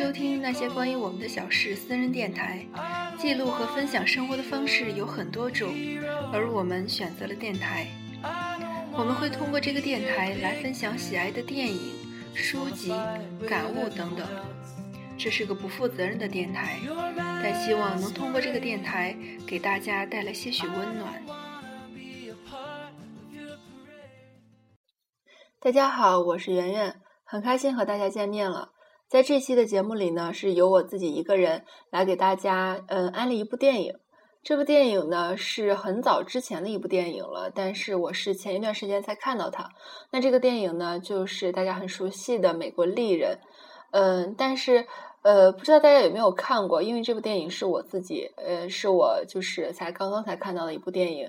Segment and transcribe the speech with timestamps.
[0.00, 2.64] 收听那些关于我们的小事私人电台，
[3.18, 5.74] 记录和分享生活的方式有很多种，
[6.32, 7.86] 而我们选择了电台。
[8.92, 11.92] 我们会通过这个电台来分享喜爱的电影、
[12.34, 12.94] 书籍、
[13.46, 14.26] 感悟等等。
[15.18, 16.78] 这是个不负责任的电台，
[17.42, 19.14] 但希望能通过这个电台
[19.46, 21.22] 给大家带来些许温暖。
[25.60, 28.72] 大家好，我是圆圆，很开心和大家见面了。
[29.10, 33.96] 在这期的节目里呢，是由我自己一个人来给大家嗯安利一部电影。
[34.44, 39.68] 这部电影呢是很早之前的一部电影了，但是我是前一段时间才看到它。
[40.12, 43.36] 那这个电影呢，就是大家很熟悉的《美国丽人》。
[43.90, 44.86] 嗯，但是
[45.22, 46.80] 呃，不知道大家有没有看过？
[46.80, 51.28] 因为这部电影是我自己呃，是我就是才刚刚才看到的一部电影。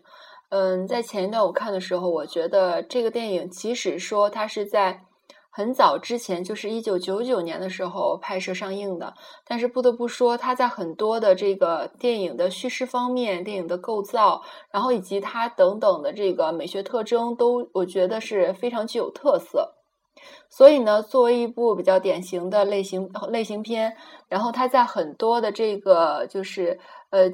[0.49, 5.01] 嗯，在前一段我看的时候，我觉得这个电影即使说它是在。
[5.53, 9.13] 很早之前，就是一九九九年的时候拍摄上映的。
[9.45, 14.41] 但是不得不说，它在很多的这个电影的叙事方面、电影的构造，
[14.71, 19.75] 然后以及它等等的这个美学特征，都我觉得是非常具有特色。
[20.49, 23.97] 所以呢，作为一部比较典型的类型类型片，
[24.29, 26.79] 然后它在很多的这个就是
[27.09, 27.29] 呃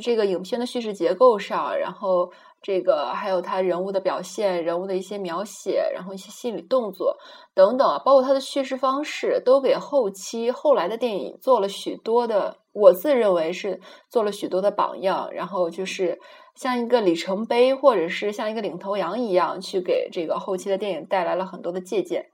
[0.00, 2.30] 这个影片的叙事结构上，然后。
[2.62, 7.16] 这个还有他人物的表现、人物的一些描写，然后一些心理动作
[7.54, 16.20] 等等啊，包括他的叙事方式，都给后期后来的电影做了许多的，我自认为是做了许多的榜样，然后就是
[16.54, 22.26] 像一个里程碑，或者是像一个领头羊一样，去给这个后期的电影带来了很多的借鉴。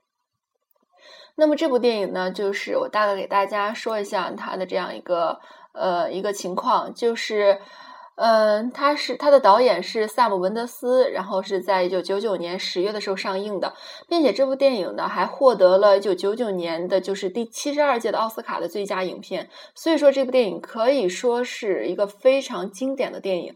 [1.36, 5.38] 那么这部电影呢，就是我大概给大家说一下它的这样一个
[5.72, 7.60] 呃一个情况，就是。
[8.16, 13.74] 嗯，他是他的导演是萨姆文德斯，然后是在一九九九年十月的时候上映的，
[14.08, 23.54] 并且这部电影呢还获得了一九九九年的就是第七十二届的奥斯卡的最佳影片，所以说这部电影可以说是一个非常经典的电影。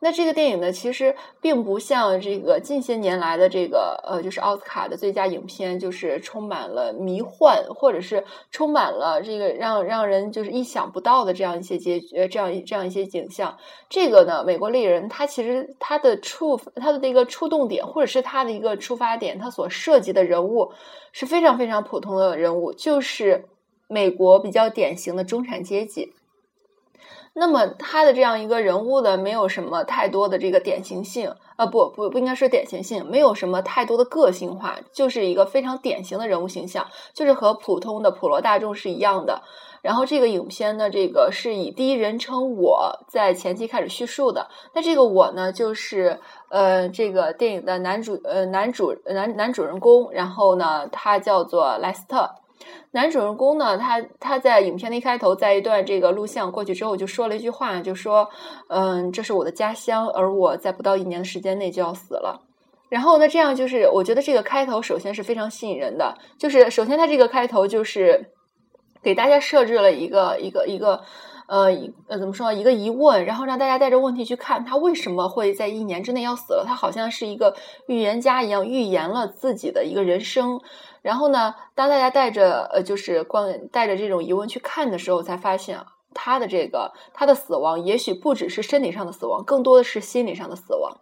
[0.00, 13.56] 那这个电影呢，其实并不像这个近些年来的这个呃，就是奥斯卡的最佳影片，就是充满了迷幻，或者是充满了这个让让人就是意想不到的这样一些结局，这样这样一些景象。
[13.88, 20.72] 这个呢，《美国丽人》它其实它的触它的这个触动点，或者是它的一个出发点，它所涉及的人物
[21.12, 23.46] 是非常非常普通的人物，就是
[23.88, 26.12] 美国比较典型的中产阶级。
[27.34, 39.42] 那么他的这样一个人物呢，没有什么太多的这个典型性，啊，不不不应该说典型性，没有什么太多的个性化，就是一个非常典型的人物形象，就是和普通的普罗大众是一样的。
[39.80, 44.48] 然后这个影片呢，这个是以第一人称我在前期开始叙述的。
[44.74, 46.18] 那这个我呢，就是
[46.48, 52.28] 呃，这个电影的男主呃男主男男主人公，然后呢，他叫做莱斯特。
[52.90, 58.28] 男主人公呢，他他在影片的一开头，在一段这个录像过去之后，就说了一句话，就说
[58.68, 62.42] ：“嗯，这是我的家乡，而我在不到一年的时间内就要死了。”
[62.88, 68.32] 然后呢，这样就是我觉得这个开头首先是非常吸引人的，就是首先他这个开头就是
[69.02, 71.02] 给大家设置了一个一个一个。
[71.48, 71.68] 呃，
[72.08, 72.52] 呃，怎么说？
[72.52, 76.62] 一个疑问，然后让大家带着问题去看他为什么会在一年之内要死了。
[76.68, 80.60] 他好像是一个预言家一样，预言了自己的一个人生。
[81.02, 85.78] 然后呢，当大家带着呃，就是光带着这种疑问去看的时候，才发现
[86.14, 90.98] 他的这个他的死亡，也许不只是身体上的死亡，更多的是心理上的死亡。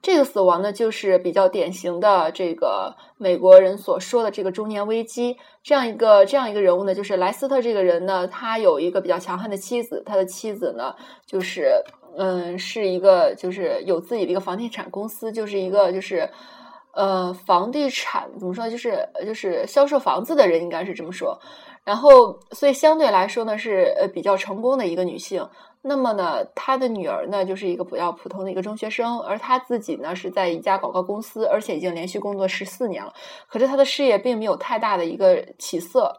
[0.00, 5.36] 这个死亡呢，就是比较典型的这个美国人所说的这个中年危机。
[5.64, 10.94] 这样一个这样一个人物呢，就是莱斯特这个人呢，他有一个比较强悍的妻子，他的妻子呢，
[11.26, 11.82] 就是
[12.16, 16.30] 嗯，是一个就是有自己的一个房地产公司，就是一个就是
[16.98, 21.38] 呃房地产怎么说，就是就是销售房子的人，应该是这么说。
[21.84, 25.48] 然后，所以相对来说呢，是呃比较成功的一个女性。
[25.80, 33.14] 那么呢，她的女儿呢，就是一个比较普通的一个中学生，而她自己呢，是在一家广告公司，而且已经连续工作十四年了。
[33.48, 36.12] 可是她的事业并没有太大的一个起色，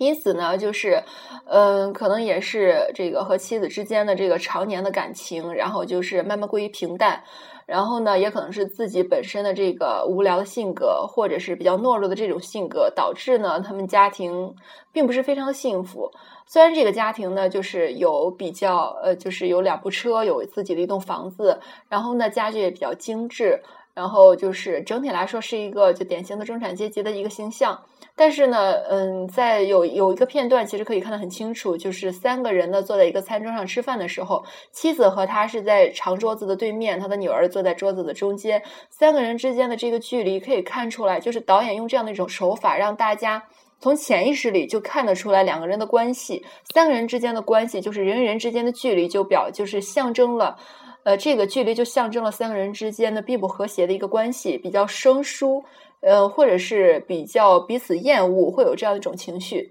[0.00, 1.04] 因此呢，就是，
[1.44, 7.22] 嗯，可能也是这个和妻子之间的这个常年的感情，然后就是慢慢归于平淡。
[7.66, 14.54] 然后呢，也可能是自己本身的这个无聊的性格，或者是比较懦弱的这种性格，导致呢，他们家庭
[14.90, 16.10] 并不是非常的幸福。
[16.46, 21.60] 虽然这个家庭呢，就是有比较呃，就是有两部车，有自己的一栋房子，
[21.90, 23.62] 然后呢，家具也比较精致。
[23.94, 27.82] 然后就是整体来说是一个就典型的中产阶级的一个形象，
[28.14, 43.42] 但是呢，嗯，在有有一个片段其实可以看得很清楚，就是三个人呢坐在一个餐桌上吃饭的时候，妻子和他是在长桌子的对面，他的女儿坐在桌子的中间，三个人之间的这个距离可以看出来，就是导演用这样的一种手法让大家
[43.80, 50.56] 从潜意识里就看得出来两个人的关系，三个人之间的关系就是人与人之间的距离，就表就是象征了，
[51.04, 55.64] 呃，这个距离就象征了三个人之间的并不和谐的一个关系，比较生疏，
[56.00, 59.70] 呃，或者是比较彼此厌恶，会有这样一种情绪。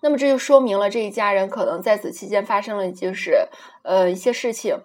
[0.00, 3.48] 那么这就说明了这一家人可能在此期间发生了就是
[3.82, 4.76] 呃一些事情。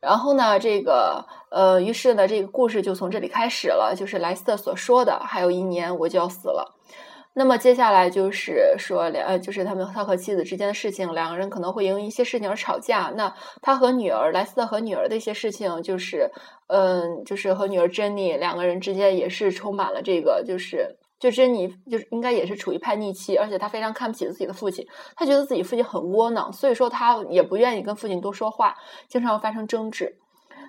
[0.00, 6.76] 然后呢，这个呃，于是呢，这个故事就从这里开始了，就是莱斯特所说的，还有一年我就要死了。
[7.38, 13.12] 那么接下来就是说两，呃，就是他们他和妻子之间的事情，两个人可能会因为一些事情而吵架。
[13.14, 13.30] 那
[13.60, 16.30] 他和女儿莱斯特和女儿的一些事情，就是
[16.68, 28.74] 嗯，就是和女儿珍妮两个人之间也是充满了这个，就是就珍妮就是应该也是处于叛逆期，而且她非常看不起自己的父亲，她觉得自己父亲很窝囊，所以说她也不愿意跟父亲多说话，
[29.08, 30.16] 经常发生争执。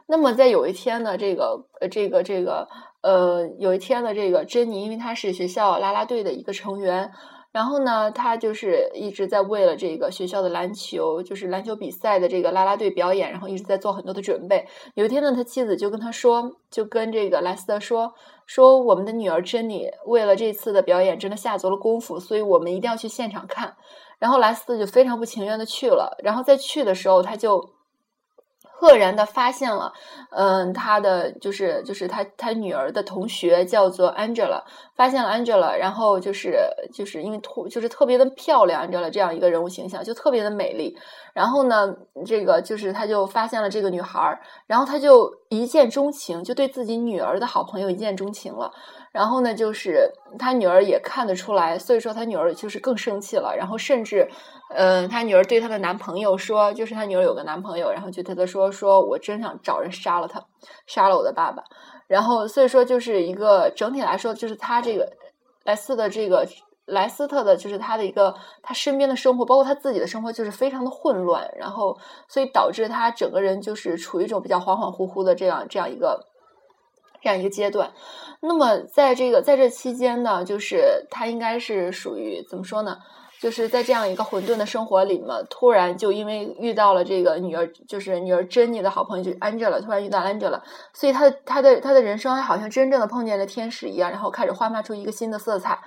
[0.06, 2.68] 那么在有一天呢，这个呃，这个这个。
[3.08, 7.10] 呃，有一天呢，这个珍妮，因为她是学校啦啦队的一个成员，
[7.54, 14.68] 然后呢，她就是一直在为了这个学校的篮球，就是篮球比赛的这个啦啦队表演，然后一直在做很多的准备。
[14.96, 18.14] 有一天呢，他妻子就跟他说，就跟这个莱斯特说，
[18.46, 23.78] 说我们的女儿珍妮为了这次的表演真的下足了功夫，所以我们一定要去现场看。
[24.20, 27.77] 然后莱斯特就非常不情愿的去了，然后在去的时候，他就。
[28.80, 29.92] 赫然的发现了，
[30.30, 34.62] 嗯，他的就是就是他他女儿的同学叫做 Angela，
[34.96, 36.60] 发现了 Angela，然后就是
[36.94, 40.96] 就是因为特就是特别的漂亮，Angela 这样一个人物形象就特别的美丽，
[41.34, 41.92] 然后呢，
[42.24, 48.72] 这个就是他就发现了这个女孩，然后他就一见钟情，就对自己女儿的好朋友一见钟情了。
[49.18, 53.56] 然后呢，就是他女儿也看得出来，所以说他女儿就是更生气了。
[53.58, 54.30] 然后甚至，
[54.70, 60.40] 嗯，他女儿对她的男朋友说，就是他女儿有个男朋友，然后就对他说，说我真想找人杀了他，
[60.86, 61.64] 杀了我的爸爸。
[62.06, 65.12] 然后所以说，就是一个整体来说，就是他这个
[65.64, 66.48] 莱斯的这个
[66.86, 71.50] 莱斯特的，就是他的一个他身边的生活，包括他自己的生活，就是非常的混乱。
[71.58, 71.98] 然后
[72.28, 76.24] 所以导致他整个人就是处于一种比较恍恍惚惚的这样这样一个。
[77.28, 77.92] 这样一个阶段，
[78.40, 82.98] 那么在这个在这期间呢，就是他应该是属于怎么说呢？
[83.42, 90.62] 就是在这样一个混沌的生活里嘛，突然就因为遇到了这个女儿，就是女儿珍妮的好朋友，就 Angela，突然遇到 Angela，
[90.94, 95.78] 所以他的他的他的人生好像真正的碰见了天使一样，然后开始焕发出一个新的色彩。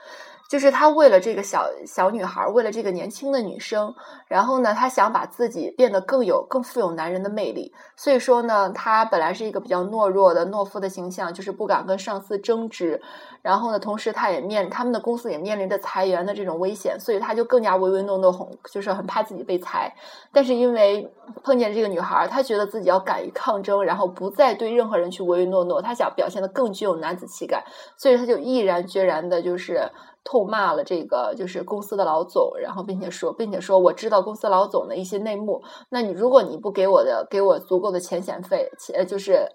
[0.51, 3.95] 就是他为了这个小小女孩，为了这个年轻的女生，
[4.27, 7.73] 然后呢，他想把自己变得更有、更富有男人的魅力。
[7.95, 13.01] 所以说呢，他本来是一个比较懦弱的懦夫的形象，就是不敢跟上司争执。
[13.43, 19.95] 然后呢，同时他也面他们的公司也面临着裁员的这种危险，所以他就更加唯唯诺诺，很就是很怕自己被裁。
[20.33, 21.09] 但是因为
[21.45, 27.65] 碰见这个女孩，他觉得自己要敢于抗争，然后不再对任何人去唯唯诺诺，他想表现的更具有男子气概，
[27.97, 29.89] 所以他就毅然决然的，就是。
[30.23, 35.63] 痛骂了这个就是公司的老总，然后并且说，并且说我知道公司老总的一些内幕。
[35.89, 39.49] 那你如果你不给我的给我足够的遣遣费，钱就是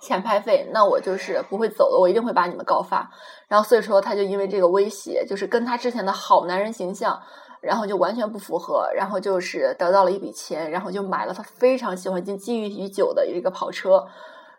[0.00, 3.10] 遣派费，那我就是不会走的，我一定会把你们告发。
[3.48, 7.20] 然后所以说他就因为这个威胁，就是跟他之前的好男人形象，
[7.60, 14.06] 然后就完全不符合，然后就是得到了一笔钱，然后就买了他非常喜欢、经觊觎已久的一个跑车。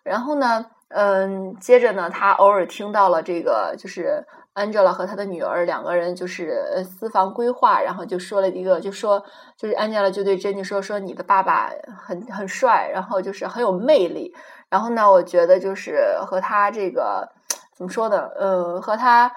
[0.04, 4.24] 然后呢，嗯，接着呢，他偶尔听到了这个就是。
[4.58, 9.24] Angela 和她的女儿两个人就是私房规划，然后就说了一个，就说
[9.56, 14.34] 就是 Angela 就对 Jenny 说说你的爸爸很很帅，然后就是很有魅力。
[14.70, 17.30] 然后呢，我觉得就是和他这个
[17.76, 18.28] 怎么说呢？
[18.36, 19.32] 呃，和他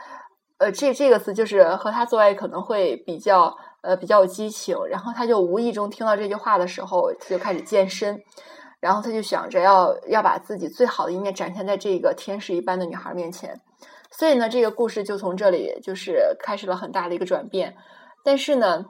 [0.58, 4.76] 呃这这个词就是和他做爱可能会比较呃比较有激情。
[4.88, 8.20] 然后他就无意中听到这句话的时候，他就开始健身，
[8.80, 13.60] 然后他就想着要要把自己最好的一面展现在这个天使一般的女孩面前。
[14.10, 17.76] 所以呢，这个故事就从这里就是开始了很大的一个转变。
[18.24, 18.84] 但是呢，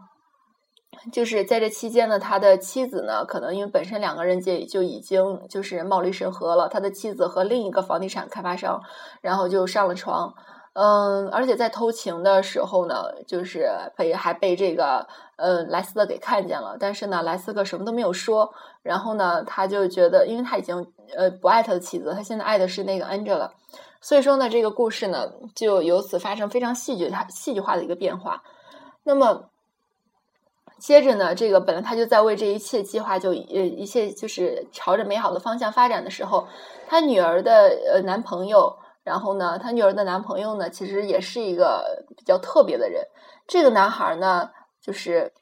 [1.13, 8.81] 就是在这期间呢，他的妻子呢，可能因为本身两个人就就已经就是貌离神合了，他的妻子和另一个房地产开发商，
[9.21, 10.35] 然后就上了床。
[10.73, 12.95] 嗯，而且在偷情的时候呢，
[13.27, 16.77] 就是被还被这个呃莱斯特给看见了。
[16.79, 18.53] 但是呢，莱斯特什么都没有说。
[18.83, 23.51] 然后呢，他就觉得，因为他已经呃不爱他的妻子，他现在爱的是那个 Angela。
[24.01, 28.43] 所以说呢，这个故事呢，就由此发生非常戏剧、它戏剧化的一个变化。
[29.03, 29.51] 那么，
[30.79, 36.47] 接着呢，这个本来他就在为这一切计划就呃一切就是朝着美好的方向发展的时候，
[36.89, 43.03] 他女儿的呃男朋友，然后呢，他女儿的男朋友呢，其实也是一个比较特别的人。
[43.47, 44.51] 这个男孩呢，
[44.83, 45.33] 就是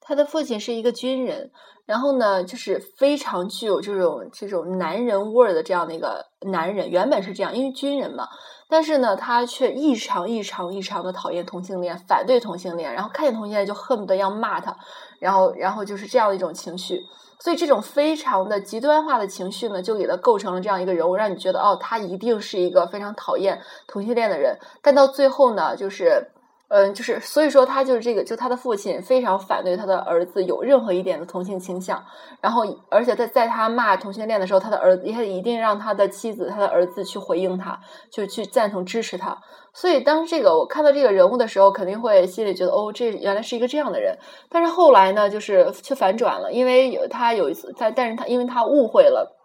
[0.00, 1.50] 他的父亲是一个军人。
[1.86, 8.26] 然后呢，就是非常具有这种这种男人味儿的这样的一个男人，原本是这样，因为军人嘛。
[8.70, 14.74] 但是呢，他却异常异常异常的讨厌同性恋，反对同性恋，然后看见同性恋就恨不得要骂他，
[15.20, 17.02] 然后然后就是这样的一种情绪。
[17.44, 24.56] 所以这种非常的极端化的情绪呢，就给他构成了这样一个人物，让你觉得哦，他一定是一个非常讨厌同性恋的人。
[24.80, 26.26] 但到最后呢，就是。
[26.74, 32.02] 嗯，就是所以说他就是这个，就他的父亲非常反对他的儿子有任何一点的同性倾向，
[32.40, 37.78] 然后而且在在他骂同性恋的时候，他的儿子也一定让他的妻子、他的儿子去回应他，
[38.10, 39.38] 就去赞同支持他。
[39.72, 44.18] 所以当这个我看到这个人物的时候，肯定会心里觉得哦，这原来是一个这样的人。
[44.48, 49.43] 但是后来呢，就是却反转了，因为有他有一次，他但是他因为他误会了。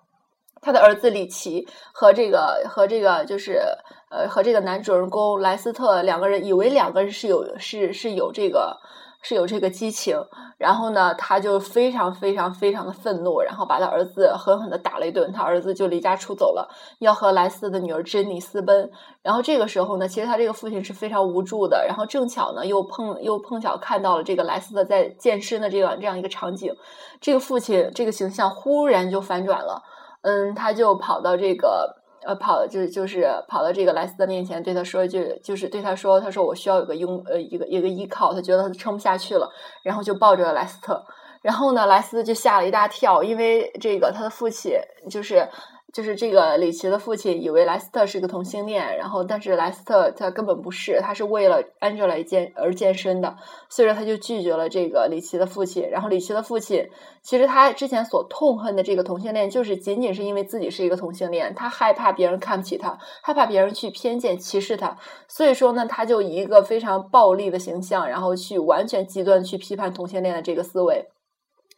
[0.61, 3.61] 他的儿子里奇和这个和这个就是
[4.09, 8.77] 呃和这个男主人公莱斯特两个人以为两个人是有是是有这个
[9.21, 10.17] 是有这个激情，
[10.57, 18.89] 然后呢他就非常非常非常的愤怒，然后把他儿子狠狠的打了一顿，他儿子就离家出走了，要和莱斯的女儿珍妮私奔。
[19.21, 26.73] 然后这个时候呢，其实他这个父亲是非常无助的，然后正巧呢又碰又碰巧看到了这个莱斯特在健身的这样这样一个场景，
[27.19, 29.83] 这个父亲这个形象忽然就反转了。
[30.21, 31.95] 嗯，他就跑到这个，
[32.25, 39.49] 呃，跑就就是跑到这个莱斯特面前，对他说一句，就是对他说，他说我需要有个拥，呃，一个一个依靠，他觉得他撑不下去了，
[39.83, 41.03] 然后就抱着莱斯特，
[41.41, 44.73] 然后呢，莱斯就吓了一大跳，因为这个他的父亲
[45.09, 45.47] 就是。
[45.91, 53.35] 就是这个里奇的父亲以为莱斯特是个同性恋，然后但是莱斯特他根本不是，他是为了 Angela 健而健身的，
[53.69, 55.89] 所以说他就拒绝了这个里奇的父亲。
[55.89, 56.87] 然后里奇的父亲
[57.23, 64.95] 其实他之前所痛恨的这个同性恋，就是仅仅是因为自己是一个同性恋，他害怕别人看不起他，害怕别人去偏见歧视他，
[65.27, 71.07] 所以说呢，他就以一个非常暴力的形象，然后去完全极端去批判同性恋的这个思维，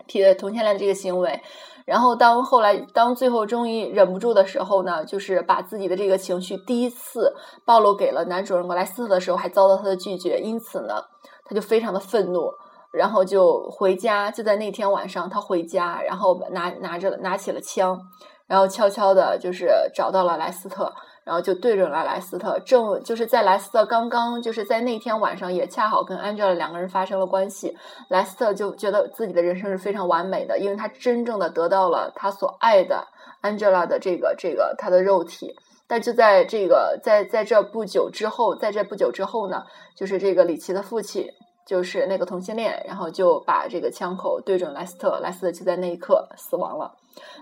[0.05, 1.41] 批同性恋的这个行为。
[1.85, 7.33] 然后，当后来，当最后终于忍不住的时候呢，就是把自己的这个情绪第一次
[7.65, 11.03] 暴露给了男主人格莱斯特的时候，还遭到他的拒绝，因此呢，
[11.45, 12.51] 他就非常的愤怒，
[12.91, 17.99] 然后就回家，就在那天晚上，他回家，然后拿拿着拿起了枪，
[18.47, 20.93] 然后悄悄的，就是找到了莱斯特。
[21.23, 27.77] 然后就对准了莱斯特，正就是在莱斯特刚刚就是在那天晚上，也恰好跟 Angela 两个人发生了关系。
[28.09, 33.07] 莱斯特就觉得自己的人生是非常完美的，因为他真正的得到了他所爱的
[33.43, 35.55] Angela 的这个这个他的肉体。
[35.87, 39.63] 但就在这个在在这不久之后，在这不久之后呢，
[39.93, 41.27] 就是这个里奇的父亲，
[41.71, 46.91] 就是那个同性恋，然后就把这个枪口对准莱斯特，莱斯特就在那一刻死亡了。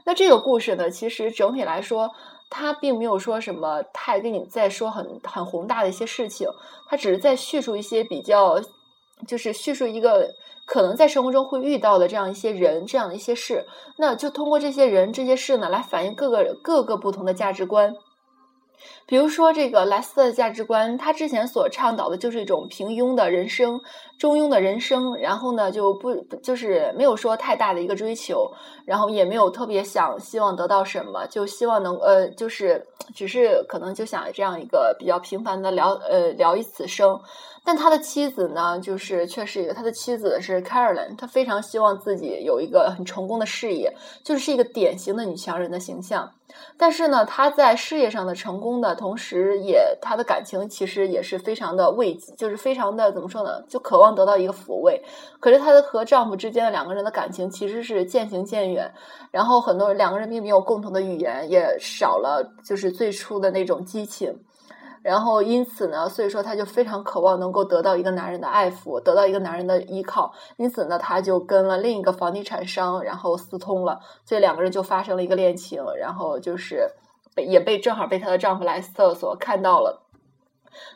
[0.05, 2.11] 那这个故事呢，其实整体来说。
[2.51, 6.47] 他并没有说什么太跟你在说很很宏大的一些事情，
[6.89, 8.59] 他只是在叙述一些比较，
[9.27, 10.27] 就是叙述一个
[10.65, 13.67] 可能在生活中会遇到的这样一些人，这样的一些事。
[13.97, 17.93] 那就通过这些人、这些事呢，来反映各个各个不同的价值观。
[19.05, 23.79] 比如说，这个莱斯特的价值观，他之前所倡导的就是一种平庸的人生、
[24.19, 28.51] 中庸的人生，然后呢，就不就是没有说太大的一个追求，
[28.85, 32.85] 然后也没有特别想希望得到什么，就希望能呃，就是
[33.15, 37.17] 只是可能就想这样一个比较平凡的聊呃聊一此生。
[37.63, 46.29] 但他的妻子呢，就是确实他的妻子是 Carolyn，他非常希望自己有一个很成功的事业，就是是一个典型的女强人的形象。
[46.77, 53.61] 但是呢，她在事业上的成功的同时，也她的感情其实也是非常的慰藉，就是非常的怎么说呢？
[53.67, 55.03] 就渴望得到一个抚慰。
[55.39, 58.93] 可是她的和丈夫之间的两个人的感情其实是渐行渐远，
[59.31, 64.39] 然后很多人两个人并没有共同的语言，也少了就是最初的那种激情。
[65.01, 70.33] 然后因此呢，所以说她就非常渴望能够得到一个男人的爱抚，得到一个男人的依靠。
[70.57, 75.81] 因此呢，她就跟了另一个房地产商，然后私通了，所以两个人就发生了一个恋情。
[75.97, 76.91] 然后就是
[77.37, 80.01] 也被正好被她的丈夫莱斯特所看到了。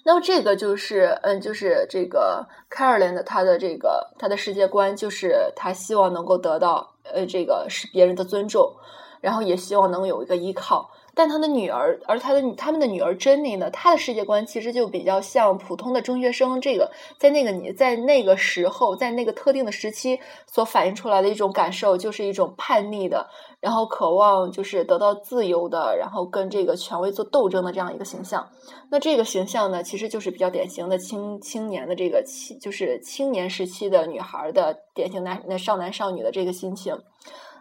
[0.03, 8.73] 那么这个就是嗯，就是这个 Carolyn 的他的这个他的世界观，就是他希望能够得到呃这个是别人的尊重，
[9.21, 10.89] 然后也希望能有一个依靠。
[11.15, 13.69] 但他的女儿，而他的他们的女儿珍妮呢？
[13.69, 16.59] 她的世界观其实就比较像普通的中学生。
[16.59, 23.27] 这个在那个你在那个时候，在那个特定的时期所反映出来的一种感受，就是一种叛逆的，
[23.59, 28.49] 然后渴望就是得到自由的，然后跟这个权威做斗争的这样一个形象。
[28.89, 36.95] 那这个形象呢，其实就是比较典型的青青年的这个青，就是青年时期的女孩的典型男那少男少女的这个心情。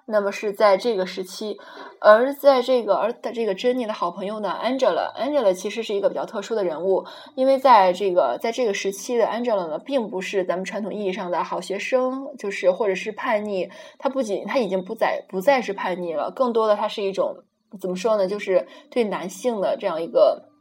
[0.07, 1.59] 那么是在这个时期，
[2.01, 7.05] 而在这个而的这个珍妮的好朋友呢，Angela，Angela 其实是一个比较特殊的人物，
[7.35, 17.37] 因为在这个在这个时期的 Angela 呢，并不是咱们传统意义上的好学生，就是或者是叛逆，她不仅她已经不再不再是叛逆了，更多的她是一种
[17.81, 18.27] 怎么说呢？
[18.27, 20.52] 就是对男性的这样一个。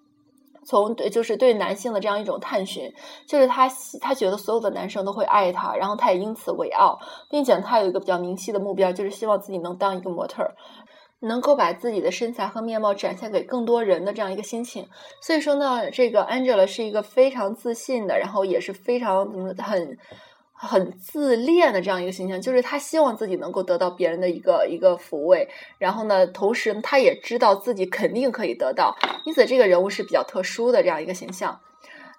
[0.66, 2.94] 从对，就是对男性的这样一种探寻，
[3.28, 7.00] 就是他他觉得所有的男生都会爱他，然后他也因此为傲，
[7.30, 10.56] 并且他有一个比较明晰的目标，就是希望自己能当一个模特儿，
[11.20, 14.88] 能够把自己的身材和面貌展现给更多人的这样一个心情。
[15.22, 19.98] 所以说呢，这个 Angela 是一个非常自信的，然后也是非常怎么很。
[20.64, 25.48] 很自恋的这样一个形象，就是他希望自己能够得到别人的一个一个抚慰，
[25.80, 31.60] 然后呢，同时他也知道自己肯定可以得到，因此这个人物是比较特殊的这样一个形象。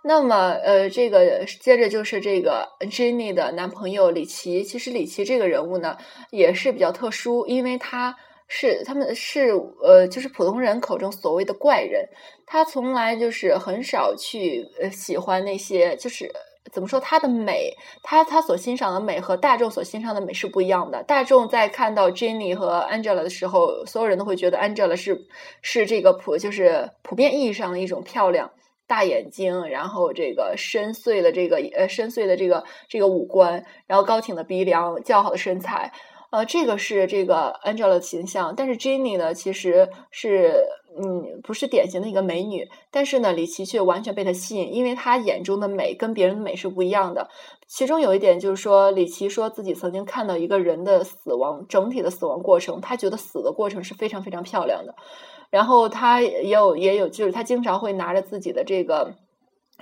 [0.02, 5.96] 那么，呃，这个接着就是这个 Jenny 的男朋友李奇，其实李奇这个人物呢
[6.30, 8.16] 也是比较特殊，因为他
[8.48, 9.52] 是他们是
[9.84, 12.08] 呃，就是普通人口中所谓的怪人，
[12.44, 16.28] 他从来就是很少去呃喜欢那些就是。
[16.70, 17.00] 怎么说？
[17.00, 21.02] 她的美，她她所欣赏的美和大众所欣赏的美是不一样的。
[21.02, 25.26] 大众在看到 Jenny 和 Angela 的时候，所有人都会觉得 Angela 是
[25.60, 28.50] 是这个普就是普遍意义上的一种漂亮，
[28.86, 35.92] 大眼睛，然后这个深邃的这个呃深邃的这个这个五官，然后高挺的鼻梁，较好的身材。
[36.30, 40.64] 呃，这个是这个 Angela 的形象，但是 Jenny 呢，其实是
[40.96, 47.28] 嗯，不是典型的一个美女，但是呢，李琦却完全被她吸引，因为她眼中的美跟别人的美是不一样的。
[47.66, 54.94] 其中有一点就是说，李琦说自己曾经看到一个人的死亡，整体的死亡过程，他觉得死的过程是非常非常漂亮的。
[55.50, 59.14] 然后他也有也有，就是他经常会拿着自己的这个。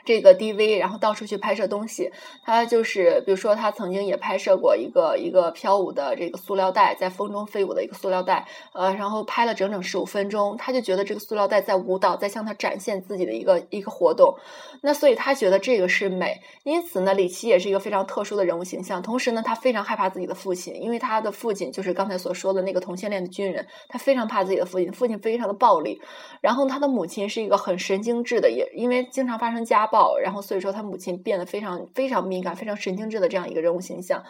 [0.02, 2.10] 这个 DV，然后到处去拍摄东西。
[2.44, 8.46] 他就是，比如说，他曾经也拍摄过一个一个飘舞的这个塑料袋，在风中飞舞的一个塑料袋。
[8.72, 10.56] 呃，然后拍了整整十五分钟。
[10.56, 14.34] 他就觉得这个塑料袋在舞蹈，在向他展现自己的一个一个活动。
[14.80, 16.40] 那所以他觉得这个是美。
[16.64, 19.02] 因此呢，李琦也是一个非常特殊的人物形象。
[19.02, 23.66] 同时呢，他非常害怕自己的父亲，因为他的父亲就是刚才所说的那个同性恋的军人。
[23.88, 26.00] 他非常怕自己的父亲，父亲非常的暴力。
[26.40, 29.89] 然后他的母亲是一个很神经质的，也因为经常发生家暴。
[29.90, 34.24] 暴，然后所以说他母亲变得非常非常敏感、非常神经质的这样一个人物形象。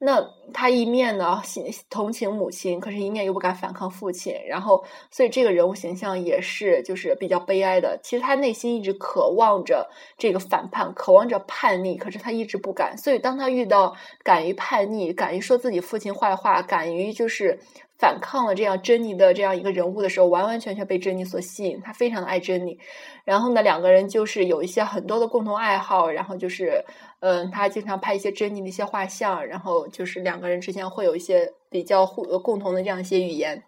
[0.00, 1.42] 那他一面呢
[1.90, 4.32] 同情母亲，可是一面又不敢反抗父亲。
[4.46, 7.98] 然后，所以这个人物形象也是就是比较悲哀的。
[8.00, 12.96] 其实他内心一直渴望着这个反叛，渴望着叛逆，可是他一直不敢。
[12.96, 17.58] 所以当他遇到敢于叛逆、敢于说自己父亲坏话、敢于就是。
[17.98, 22.78] 反抗了这样珍妮的这样一个人物的时候，完完全全被珍妮所吸引，他非常的爱珍妮。
[23.24, 26.84] 然后呢，两个人就是有一些很多的共同爱好，然后就是，
[27.20, 33.62] 嗯，他经常拍一些珍妮的一些画像，然后就是两个人之间会有一些比较互共同的这样一些语言。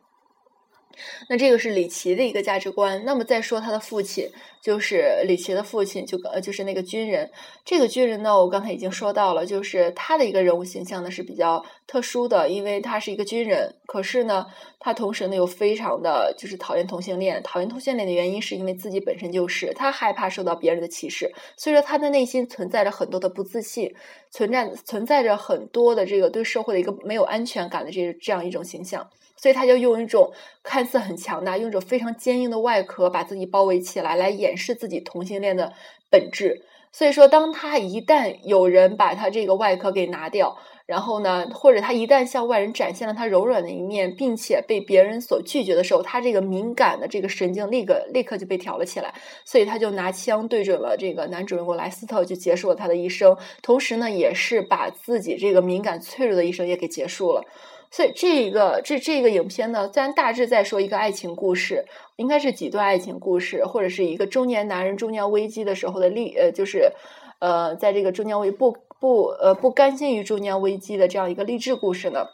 [1.28, 3.04] 那这个是李琦的一个价值观。
[3.04, 4.28] 那么再说他的父亲，
[4.62, 7.30] 就是李琦的父亲，就呃就是那个军人。
[7.64, 13.74] 这个军人呢，我刚才已经说到了，就是他的一个人物形象呢是比较特殊的，因为他是一个军人。
[13.86, 14.46] 可是呢，
[14.78, 17.42] 他同时呢又非常的就是讨厌同性恋。
[17.42, 23.92] 讨厌同性恋的原因是因为自己本身就是他害怕受到别人的歧视，所以说他的内心存在着很多的不自信，
[24.30, 29.08] 存在存在着很多的这个对社会的一个没有安全感的这这样一种形象。
[29.40, 30.30] 所以他就用一种
[30.62, 35.72] 看似很强大、用一种非常坚硬的外壳把自己包围起来，来掩饰自己同性恋的
[36.10, 36.62] 本质。
[36.92, 49.14] 所以说，当他一旦有人把他这个外壳给拿掉，然后呢，或者他一旦向外人展现了他柔软的一面，并且被别人所拒绝的时候，他这个敏感的这个神经立刻立刻就被挑了起来。
[49.44, 53.36] 所以他就拿枪对准了这个男主人公莱斯特，就结束了他的一生。
[53.62, 57.44] 同时呢，也是把自己这个敏感脆弱的一生也给结束了。
[57.90, 61.84] 所以这个这这个影片呢，虽然大致在说一个爱情故事，
[62.16, 66.92] 应该是几段爱情故事，或者是一个中年男人中年危机的时候的励呃，就是
[67.40, 72.28] 呃，在这个中年危不不呃不甘心于中年危机的这样一个励志故事呢。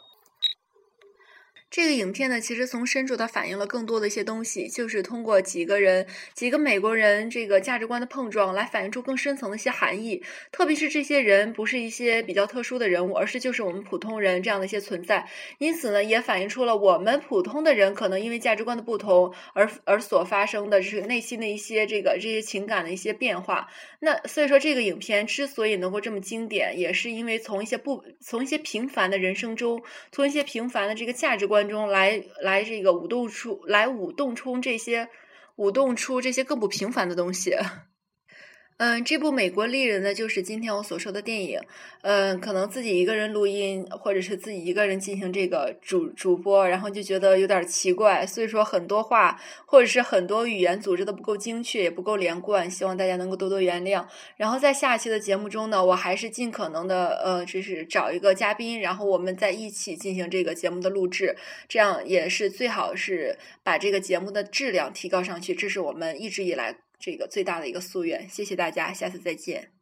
[1.69, 10.23] 这个影片呢，其实从深处它反映了更多的一些东西，就是通过几个人、几个美国人这个价值观的碰撞，来反映出更深层的一些含义。
[10.49, 15.27] 特别是这些人不是一些比较特殊的人物，而是就是我们普通人这样的一些存在。
[15.57, 23.67] 因此呢，也反映出了我们普通的人可能因为价值观的不同而而所发生的就是内心的一些这个这些情感的一些变化。
[23.99, 31.56] 那所以说，这个影片之所以能够这么经典，也是因为从一些不从一些平凡的人生中，从一些平凡的这个价值观。
[31.57, 35.09] 观中来来这个舞动出来舞动出这些
[35.55, 37.55] 舞动出这些更不平凡的东西。
[38.77, 41.59] 嗯，这部《美国丽人》呢，就是今天我所说的电影。
[42.03, 48.23] 嗯，可能自己一个人录音，或者是自己一个人进行这个主主播，然后就觉得有点奇怪。
[48.23, 54.05] 所以说，很多话或者是很多语言组织的不够精确，也不够连贯，希望大家能够多多原谅。
[54.35, 61.35] 然后在下一期的节目中呢，我还是尽可能的呃，就是找一个嘉宾，然后我们在一起进行这个节目的录制，
[61.67, 65.55] 这样也是最好是把这个节目的质量提高上去。
[65.55, 66.75] 这是我们一直以来。
[66.99, 69.76] 这个最大的一个夙愿，谢谢大家，下次再见。